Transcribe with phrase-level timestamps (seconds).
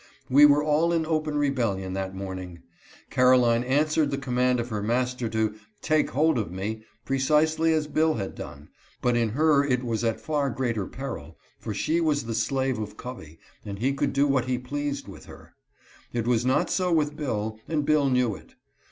[0.31, 2.63] We were all in open rebellion that morning.
[3.11, 5.53] Caroline answered the command of her master to"
[5.93, 8.69] take hold of me," pre cisely as Bill had done,
[9.03, 12.97] but in her it was at far greater peril, for she was the slave of
[12.97, 15.53] Covey, and he could do what he pleased with her.
[16.13, 18.55] It was not so with Bill, and Bill knew it.